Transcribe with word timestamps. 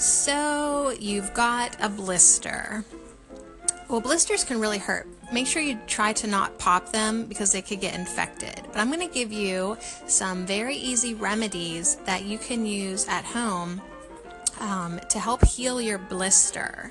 So 0.00 0.94
you've 0.98 1.34
got 1.34 1.76
a 1.78 1.90
blister. 1.90 2.86
Well, 3.86 4.00
blisters 4.00 4.44
can 4.44 4.58
really 4.58 4.78
hurt. 4.78 5.06
Make 5.30 5.46
sure 5.46 5.60
you 5.60 5.78
try 5.86 6.14
to 6.14 6.26
not 6.26 6.58
pop 6.58 6.90
them 6.90 7.26
because 7.26 7.52
they 7.52 7.60
could 7.60 7.82
get 7.82 7.94
infected. 7.94 8.62
But 8.68 8.78
I'm 8.78 8.90
going 8.90 9.06
to 9.06 9.12
give 9.12 9.30
you 9.30 9.76
some 10.06 10.46
very 10.46 10.74
easy 10.74 11.12
remedies 11.12 11.96
that 12.06 12.24
you 12.24 12.38
can 12.38 12.64
use 12.64 13.06
at 13.08 13.26
home 13.26 13.82
um, 14.60 15.00
to 15.10 15.18
help 15.18 15.44
heal 15.44 15.82
your 15.82 15.98
blister. 15.98 16.90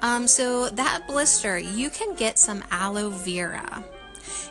Um, 0.00 0.26
so, 0.26 0.70
that 0.70 1.06
blister, 1.06 1.58
you 1.58 1.90
can 1.90 2.14
get 2.14 2.38
some 2.38 2.64
aloe 2.70 3.10
vera. 3.10 3.84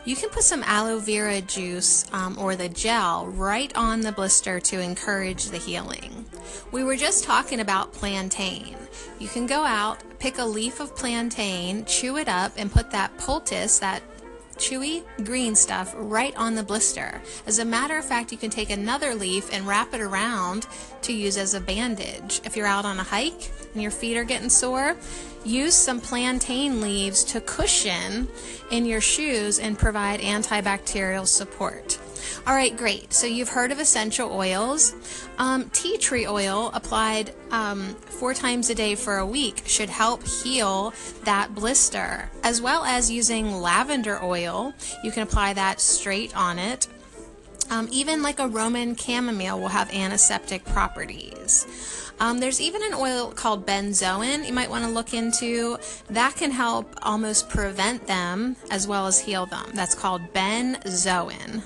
You 0.06 0.16
can 0.16 0.30
put 0.30 0.44
some 0.44 0.62
aloe 0.62 1.00
vera 1.00 1.42
juice 1.42 2.06
um, 2.14 2.38
or 2.38 2.56
the 2.56 2.70
gel 2.70 3.26
right 3.26 3.76
on 3.76 4.02
the 4.02 4.12
blister 4.12 4.60
to 4.60 4.80
encourage 4.80 5.46
the 5.46 5.58
healing. 5.58 6.15
We 6.72 6.84
were 6.84 6.96
just 6.96 7.24
talking 7.24 7.60
about 7.60 7.94
plantain. 7.94 8.76
You 9.20 9.28
can 9.28 9.46
go 9.46 9.64
out, 9.64 10.04
pick 10.20 10.38
a 10.38 10.46
leaf 10.46 10.80
of 10.80 10.96
plantain, 10.96 11.86
chew 11.86 12.18
it 12.18 12.28
up, 12.28 12.54
and 12.58 12.72
put 12.72 12.92
that 12.92 13.18
poultice, 13.18 13.80
that 13.80 14.02
chewy 14.58 15.04
green 15.26 15.56
stuff 15.56 15.94
right 15.98 16.36
on 16.38 16.56
the 16.56 16.64
blister. 16.64 17.22
As 17.46 17.60
a 17.60 17.66
matter 17.66 17.98
of 17.98 18.06
fact, 18.06 18.32
you 18.32 18.38
can 18.38 18.50
take 18.50 18.70
another 18.70 19.14
leaf 19.14 19.52
and 19.54 19.68
wrap 19.68 19.94
it 19.94 20.02
around 20.02 20.66
to 21.04 21.14
use 21.14 21.38
as 21.38 21.54
a 21.54 21.60
bandage. 21.60 22.42
If 22.44 22.56
you're 22.56 22.66
out 22.66 22.86
on 22.86 23.00
a 23.00 23.04
hike 23.04 23.52
and 23.74 23.82
your 23.82 23.92
feet 23.92 24.18
are 24.18 24.24
getting 24.24 24.50
sore, 24.50 24.96
use 25.44 25.76
some 25.76 26.00
plantain 26.00 26.82
leaves 26.82 27.24
to 27.26 27.42
cushion 27.42 28.28
in 28.72 28.86
your 28.86 29.02
shoes 29.02 29.60
and 29.60 29.78
provide 29.78 30.22
antibacterial 30.22 31.28
support. 31.28 32.00
All 32.48 32.54
right, 32.54 32.76
great. 32.76 33.14
So 33.14 33.28
you've 33.28 33.50
heard 33.50 33.72
of 33.72 33.80
essential 33.80 34.32
oils. 34.32 34.96
Um, 35.38 35.70
tea 35.72 35.98
tree 35.98 36.28
oil 36.28 36.72
applied 36.74 37.34
um, 37.52 37.96
four 37.96 38.34
times 38.34 38.70
a 38.70 38.76
day 38.76 38.96
for 38.96 39.18
a 39.18 39.26
week 39.26 39.64
should 39.66 39.90
help 39.90 40.26
heal 40.28 40.94
that 41.24 41.56
blister, 41.56 42.30
as 42.44 42.62
well 42.62 42.86
as 42.86 43.12
using 43.12 43.52
lavender 43.62 44.24
oil. 44.24 44.74
You 45.04 45.12
can 45.12 45.24
apply 45.24 45.54
that 45.54 45.80
straight 45.80 46.36
on 46.36 46.60
it. 46.60 46.88
Um, 47.70 47.88
even 47.92 48.22
like 48.22 48.40
a 48.40 48.48
Roman 48.48 48.96
chamomile 48.96 49.60
will 49.60 49.70
have 49.70 49.92
antiseptic 49.94 50.64
properties. 50.66 51.66
Um, 52.20 52.40
there's 52.40 52.62
even 52.62 52.82
an 52.84 52.94
oil 52.94 53.32
called 53.32 53.66
benzoin 53.66 54.46
you 54.46 54.54
might 54.54 54.70
want 54.70 54.86
to 54.86 54.90
look 54.90 55.14
into. 55.14 55.78
That 56.10 56.36
can 56.36 56.52
help 56.52 56.96
almost 57.02 57.50
prevent 57.50 58.08
them 58.08 58.56
as 58.72 58.88
well 58.88 59.08
as 59.08 59.20
heal 59.20 59.46
them. 59.48 59.66
That's 59.74 59.96
called 59.96 60.22
benzoin. 60.34 61.64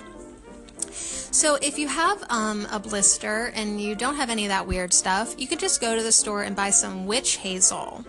So 1.32 1.56
if 1.62 1.78
you 1.78 1.88
have 1.88 2.24
um, 2.30 2.68
a 2.72 2.80
blister 2.80 3.52
and 3.56 3.80
you 3.80 3.96
don't 3.96 4.16
have 4.16 4.30
any 4.30 4.46
of 4.46 4.50
that 4.50 4.66
weird 4.66 4.94
stuff, 4.94 5.36
you 5.38 5.48
can 5.48 5.60
just 5.60 5.80
go 5.80 5.96
to 5.96 6.02
the 6.02 6.12
store 6.12 6.44
and 6.44 6.56
buy 6.56 6.72
some 6.72 7.06
witch 7.06 7.38
hazel 7.38 8.04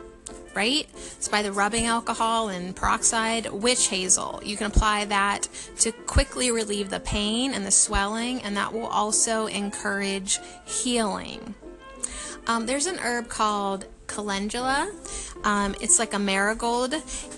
right? 0.55 0.89
It's 0.95 1.29
by 1.29 1.43
the 1.43 1.53
rubbing 1.53 1.87
alcohol 1.87 2.49
and 2.49 2.75
peroxide, 2.75 3.51
witch 3.51 3.89
hazel. 3.89 4.41
You 4.45 4.57
can 4.57 4.67
apply 4.67 5.05
that 5.07 5.49
to 5.79 5.93
quickly 5.93 6.51
relieve 6.51 6.91
the 6.91 7.01
pain 7.01 7.55
and 7.55 7.65
the 7.65 7.71
swelling, 7.71 8.43
and 8.43 8.57
that 8.57 8.73
will 8.73 8.87
also 8.87 9.47
encourage 9.47 10.39
healing. 10.67 11.55
Um, 12.47 12.67
there's 12.67 12.87
an 12.87 12.99
herb 12.99 13.29
called 13.29 13.87
calendula. 14.07 14.93
Um, 15.45 15.75
it's 15.81 15.99
like 15.99 16.15
a 16.15 16.19
marigold. 16.19 16.95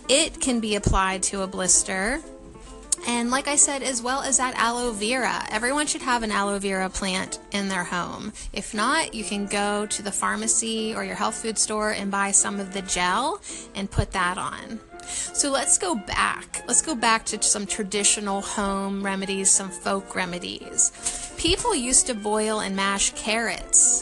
It 0.08 0.40
can 0.40 0.60
be 0.60 0.76
applied 0.76 1.22
to 1.24 1.42
a 1.42 1.46
blister. 1.46 2.20
And 3.06 3.30
like 3.30 3.48
I 3.48 3.56
said, 3.56 3.82
as 3.82 4.00
well 4.00 4.22
as 4.22 4.36
that 4.38 4.54
aloe 4.56 4.92
vera, 4.92 5.44
everyone 5.50 5.86
should 5.86 6.02
have 6.02 6.22
an 6.22 6.30
aloe 6.30 6.58
vera 6.58 6.88
plant 6.88 7.40
in 7.50 7.68
their 7.68 7.84
home. 7.84 8.32
If 8.52 8.74
not, 8.74 9.14
you 9.14 9.24
can 9.24 9.46
go 9.46 9.86
to 9.86 10.02
the 10.02 10.12
pharmacy 10.12 10.94
or 10.94 11.04
your 11.04 11.16
health 11.16 11.36
food 11.36 11.58
store 11.58 11.90
and 11.90 12.10
buy 12.10 12.30
some 12.30 12.60
of 12.60 12.72
the 12.72 12.82
gel 12.82 13.40
and 13.74 13.90
put 13.90 14.12
that 14.12 14.38
on. 14.38 14.80
So 15.04 15.50
let's 15.50 15.78
go 15.78 15.94
back. 15.94 16.62
Let's 16.68 16.82
go 16.82 16.94
back 16.94 17.24
to 17.26 17.42
some 17.42 17.66
traditional 17.66 18.40
home 18.40 19.04
remedies, 19.04 19.50
some 19.50 19.70
folk 19.70 20.14
remedies. 20.14 21.32
People 21.36 21.74
used 21.74 22.06
to 22.06 22.14
boil 22.14 22.60
and 22.60 22.76
mash 22.76 23.10
carrots 23.14 24.01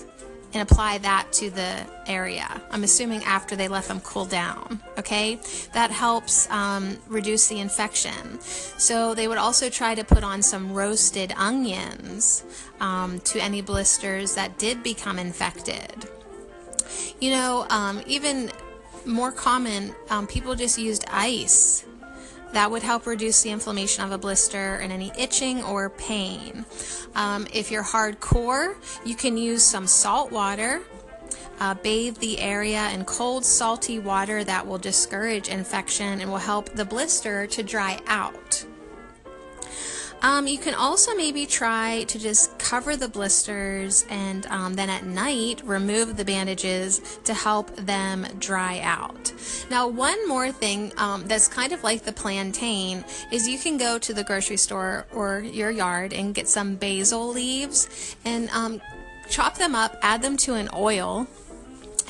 and 0.52 0.62
apply 0.62 0.98
that 0.98 1.32
to 1.32 1.50
the 1.50 1.86
area. 2.06 2.60
I'm 2.70 2.82
assuming 2.82 3.22
after 3.24 3.54
they 3.56 3.68
let 3.68 3.84
them 3.84 4.00
cool 4.00 4.24
down. 4.24 4.80
Okay, 4.98 5.38
that 5.72 5.90
helps 5.90 6.50
um, 6.50 6.98
reduce 7.08 7.48
the 7.48 7.60
infection. 7.60 8.40
So 8.40 9.14
they 9.14 9.28
would 9.28 9.38
also 9.38 9.70
try 9.70 9.94
to 9.94 10.04
put 10.04 10.24
on 10.24 10.42
some 10.42 10.72
roasted 10.72 11.32
onions 11.36 12.44
um, 12.80 13.20
to 13.20 13.40
any 13.40 13.62
blisters 13.62 14.34
that 14.34 14.58
did 14.58 14.82
become 14.82 15.18
infected. 15.18 16.08
You 17.20 17.30
know, 17.30 17.66
um, 17.70 18.02
even 18.06 18.50
more 19.06 19.32
common, 19.32 19.94
um, 20.10 20.26
people 20.26 20.54
just 20.54 20.78
used 20.78 21.04
ice 21.10 21.79
that 22.52 22.70
would 22.70 22.82
help 22.82 23.06
reduce 23.06 23.42
the 23.42 23.50
inflammation 23.50 24.04
of 24.04 24.12
a 24.12 24.18
blister 24.18 24.76
and 24.76 24.92
any 24.92 25.12
itching 25.18 25.62
or 25.64 25.90
pain. 25.90 26.64
Um, 27.14 27.46
if 27.52 27.70
you're 27.70 27.84
hardcore, 27.84 28.74
you 29.04 29.14
can 29.14 29.36
use 29.36 29.62
some 29.62 29.86
salt 29.86 30.30
water. 30.30 30.82
Uh, 31.60 31.74
bathe 31.74 32.16
the 32.18 32.38
area 32.38 32.88
in 32.90 33.04
cold, 33.04 33.44
salty 33.44 33.98
water 33.98 34.42
that 34.44 34.66
will 34.66 34.78
discourage 34.78 35.48
infection 35.48 36.20
and 36.22 36.30
will 36.30 36.38
help 36.38 36.70
the 36.70 36.84
blister 36.84 37.46
to 37.46 37.62
dry 37.62 37.98
out. 38.06 38.64
Um, 40.22 40.46
you 40.46 40.58
can 40.58 40.74
also 40.74 41.14
maybe 41.14 41.46
try 41.46 42.04
to 42.04 42.18
just 42.18 42.58
cover 42.58 42.96
the 42.96 43.08
blisters 43.08 44.04
and 44.10 44.46
um, 44.46 44.74
then 44.74 44.90
at 44.90 45.04
night 45.04 45.62
remove 45.64 46.16
the 46.16 46.24
bandages 46.24 47.18
to 47.24 47.32
help 47.32 47.74
them 47.76 48.26
dry 48.38 48.80
out. 48.80 49.32
Now, 49.70 49.88
one 49.88 50.28
more 50.28 50.52
thing 50.52 50.92
um, 50.98 51.26
that's 51.26 51.48
kind 51.48 51.72
of 51.72 51.82
like 51.82 52.02
the 52.02 52.12
plantain 52.12 53.04
is 53.32 53.48
you 53.48 53.58
can 53.58 53.78
go 53.78 53.98
to 53.98 54.12
the 54.12 54.24
grocery 54.24 54.58
store 54.58 55.06
or 55.12 55.40
your 55.40 55.70
yard 55.70 56.12
and 56.12 56.34
get 56.34 56.48
some 56.48 56.74
basil 56.76 57.28
leaves 57.28 58.16
and 58.24 58.50
um, 58.50 58.80
chop 59.30 59.56
them 59.56 59.74
up, 59.74 59.96
add 60.02 60.20
them 60.20 60.36
to 60.38 60.54
an 60.54 60.68
oil 60.74 61.26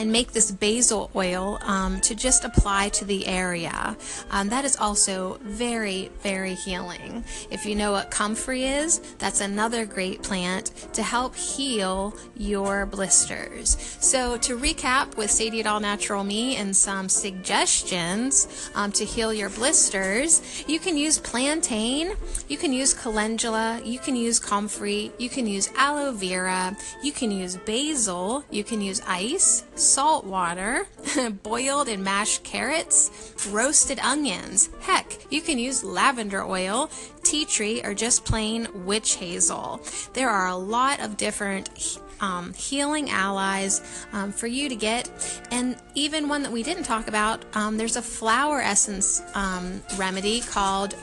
and 0.00 0.11
make 0.11 0.33
this 0.33 0.50
basil 0.50 1.11
oil 1.15 1.59
um, 1.61 2.00
to 2.00 2.15
just 2.15 2.47
apply 2.47 2.88
to 2.88 3.05
the 3.05 3.27
area. 3.27 3.94
Um, 4.31 4.49
that 4.49 4.65
is 4.65 4.77
also 4.78 5.38
very, 5.43 6.11
very 6.22 6.55
healing. 6.55 7.22
If 7.50 7.66
you 7.66 7.75
know 7.75 7.93
what 7.93 8.11
comfrey 8.11 8.65
is, 8.65 9.00
that's 9.19 9.43
another 9.43 9.84
great 9.84 10.22
plant 10.22 10.72
to 10.94 11.03
help 11.03 11.37
heal 11.37 12.16
your 12.34 12.87
blisters. 12.87 13.77
So, 14.00 14.38
to 14.38 14.56
recap 14.59 15.19
with 15.19 15.31
Sadie 15.31 15.61
at 15.61 15.66
All 15.66 15.81
Natural 15.81 16.25
Me 16.25 16.56
and 16.56 16.75
some 16.75 17.11
suggestions 17.11 18.71
um, 18.75 18.93
to 18.93 19.05
heal 19.05 19.34
your 19.34 19.50
blisters, 19.50 20.65
you 20.67 20.78
can 20.78 20.97
use 20.97 21.19
plantain, 21.19 22.15
you 22.49 22.56
can 22.56 22.72
use 22.72 22.94
calendula, 22.94 23.82
you 23.84 23.99
can 23.99 24.17
use 24.17 24.41
comfrey, 24.41 25.12
you 25.19 25.28
can 25.28 25.47
use 25.47 25.71
aloe 25.77 26.12
vera, 26.12 26.75
you 27.03 27.12
can 27.12 27.31
use 27.31 27.56
basil, 27.59 28.43
you 28.50 28.65
can 28.65 28.81
use 28.81 29.03
ice 29.06 29.65
salt 29.91 30.25
water, 30.25 30.87
boiled 31.43 31.89
and 31.89 32.05
mashed 32.05 32.45
carrots, 32.45 33.34
roasted 33.51 33.99
onions. 34.01 34.71
Heck, 34.81 35.33
you 35.33 35.41
can 35.41 35.59
use 35.59 35.83
lavender 35.83 36.45
oil, 36.45 36.91
tea 37.23 37.45
tree, 37.45 37.83
or 37.83 37.95
just 37.95 38.25
plain 38.25 38.69
witch 38.87 39.17
hazel. 39.17 39.81
There 40.12 40.31
are 40.31 40.49
a 40.49 40.56
lot 40.56 41.00
of 41.00 41.17
different 41.17 41.99
um, 42.21 42.53
healing 42.55 43.11
allies 43.11 44.06
um, 44.12 44.31
for 44.31 44.47
you 44.47 44.69
to 44.69 44.77
get. 44.77 45.11
And 45.50 45.77
even 45.95 46.29
one 46.29 46.43
that 46.43 46.53
we 46.53 46.62
didn't 46.62 46.84
talk 46.84 47.09
about, 47.09 47.45
um, 47.55 47.77
there's 47.77 47.97
a 47.97 48.03
flower 48.03 48.61
essence 48.61 49.23
um, 49.34 49.83
remedy 49.97 50.41
called 50.41 50.95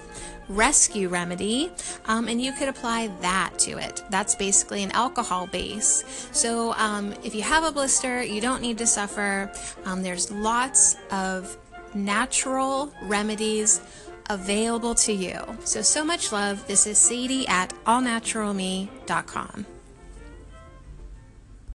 rescue 0.49 1.09
remedy, 1.09 1.71
um, 2.05 2.27
and 2.27 2.41
you 2.41 2.51
could 2.53 2.67
apply 2.67 3.07
that 3.21 3.57
to 3.59 3.77
it. 3.77 4.03
That's 4.09 4.35
basically 4.35 4.83
an 4.83 4.91
alcohol 4.91 5.47
base. 5.47 6.27
So 6.31 6.73
um, 6.73 7.13
if 7.23 7.35
you 7.35 7.41
have 7.43 7.63
a 7.63 7.71
blister, 7.71 8.23
you 8.23 8.41
don't 8.41 8.61
need 8.61 8.77
to 8.79 8.87
suffer. 8.87 9.51
Um, 9.85 10.03
there's 10.03 10.31
lots 10.31 10.95
of 11.11 11.57
natural 11.93 12.91
remedies 13.03 13.81
available 14.29 14.93
to 14.95 15.13
you. 15.13 15.39
So, 15.63 15.81
so 15.81 16.03
much 16.03 16.31
love. 16.31 16.65
This 16.67 16.85
is 16.85 16.97
Sadie 16.97 17.47
at 17.47 17.73
allnaturalme.com. 17.85 19.65